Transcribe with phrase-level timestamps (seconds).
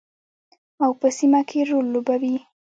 [0.83, 2.35] او په سیمه کې رول لوبوي.